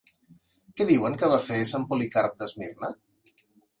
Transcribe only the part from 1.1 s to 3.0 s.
que va fer Sant Policarp d'Esmirna?